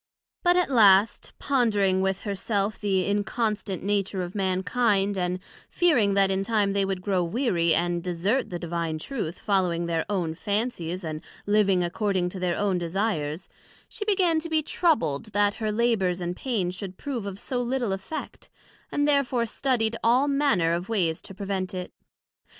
[0.41, 5.37] But at last, pondering with her self the inconstant nature of Mankind, and
[5.69, 10.03] fearing that in time they would grow weary, and desert the divine Truth, following their
[10.09, 13.47] own fancies, and living according to their own desires;
[13.87, 17.91] she began to be troubled that her labours and pains should prove of so little
[17.93, 18.49] effect,
[18.91, 21.93] and therefore studied all manner of ways to prevent it.